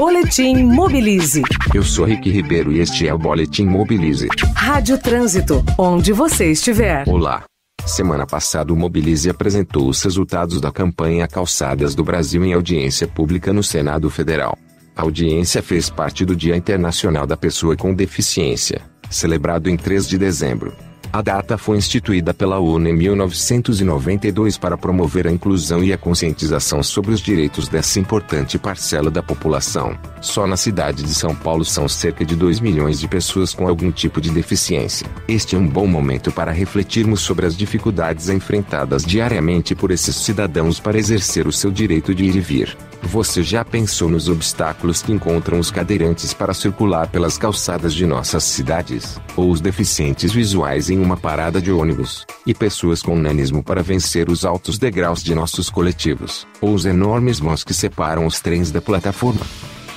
Boletim 0.00 0.64
Mobilize. 0.64 1.42
Eu 1.74 1.82
sou 1.82 2.06
Rick 2.06 2.30
Ribeiro 2.30 2.72
e 2.72 2.80
este 2.80 3.06
é 3.06 3.12
o 3.12 3.18
Boletim 3.18 3.66
Mobilize. 3.66 4.28
Rádio 4.54 4.96
Trânsito, 4.96 5.62
onde 5.76 6.10
você 6.10 6.50
estiver. 6.50 7.06
Olá. 7.06 7.44
Semana 7.84 8.26
passada 8.26 8.72
o 8.72 8.76
Mobilize 8.76 9.28
apresentou 9.28 9.86
os 9.90 10.02
resultados 10.02 10.58
da 10.58 10.72
campanha 10.72 11.28
Calçadas 11.28 11.94
do 11.94 12.02
Brasil 12.02 12.42
em 12.42 12.54
audiência 12.54 13.06
pública 13.06 13.52
no 13.52 13.62
Senado 13.62 14.08
Federal. 14.08 14.56
A 14.96 15.02
audiência 15.02 15.62
fez 15.62 15.90
parte 15.90 16.24
do 16.24 16.34
Dia 16.34 16.56
Internacional 16.56 17.26
da 17.26 17.36
Pessoa 17.36 17.76
com 17.76 17.92
Deficiência, 17.92 18.80
celebrado 19.10 19.68
em 19.68 19.76
3 19.76 20.08
de 20.08 20.16
dezembro. 20.16 20.72
A 21.12 21.22
data 21.22 21.58
foi 21.58 21.76
instituída 21.76 22.32
pela 22.32 22.60
ONU 22.60 22.88
em 22.88 22.92
1992 22.92 24.56
para 24.56 24.78
promover 24.78 25.26
a 25.26 25.32
inclusão 25.32 25.82
e 25.82 25.92
a 25.92 25.98
conscientização 25.98 26.84
sobre 26.84 27.12
os 27.12 27.20
direitos 27.20 27.68
dessa 27.68 27.98
importante 27.98 28.56
parcela 28.56 29.10
da 29.10 29.20
população. 29.20 29.98
Só 30.20 30.46
na 30.46 30.56
cidade 30.56 31.02
de 31.02 31.12
São 31.12 31.34
Paulo 31.34 31.64
são 31.64 31.88
cerca 31.88 32.24
de 32.24 32.36
2 32.36 32.60
milhões 32.60 33.00
de 33.00 33.08
pessoas 33.08 33.52
com 33.52 33.66
algum 33.66 33.90
tipo 33.90 34.20
de 34.20 34.30
deficiência. 34.30 35.08
Este 35.26 35.56
é 35.56 35.58
um 35.58 35.66
bom 35.66 35.88
momento 35.88 36.30
para 36.30 36.52
refletirmos 36.52 37.22
sobre 37.22 37.44
as 37.44 37.56
dificuldades 37.56 38.28
enfrentadas 38.28 39.04
diariamente 39.04 39.74
por 39.74 39.90
esses 39.90 40.14
cidadãos 40.14 40.78
para 40.78 40.96
exercer 40.96 41.48
o 41.48 41.52
seu 41.52 41.72
direito 41.72 42.14
de 42.14 42.24
ir 42.24 42.36
e 42.36 42.40
vir. 42.40 42.76
Você 43.02 43.42
já 43.42 43.64
pensou 43.64 44.08
nos 44.08 44.28
obstáculos 44.28 45.02
que 45.02 45.10
encontram 45.10 45.58
os 45.58 45.70
cadeirantes 45.70 46.34
para 46.34 46.52
circular 46.52 47.08
pelas 47.08 47.38
calçadas 47.38 47.94
de 47.94 48.06
nossas 48.06 48.44
cidades? 48.44 49.18
Ou 49.36 49.50
os 49.50 49.60
deficientes 49.60 50.32
visuais 50.32 50.90
em 50.90 50.98
uma 50.98 51.16
parada 51.16 51.60
de 51.60 51.72
ônibus? 51.72 52.26
E 52.46 52.54
pessoas 52.54 53.02
com 53.02 53.16
nanismo 53.16 53.62
para 53.62 53.82
vencer 53.82 54.28
os 54.28 54.44
altos 54.44 54.78
degraus 54.78 55.24
de 55.24 55.34
nossos 55.34 55.70
coletivos? 55.70 56.46
Ou 56.60 56.74
os 56.74 56.84
enormes 56.84 57.40
vãos 57.40 57.64
que 57.64 57.74
separam 57.74 58.26
os 58.26 58.38
trens 58.40 58.70
da 58.70 58.82
plataforma? 58.82 59.46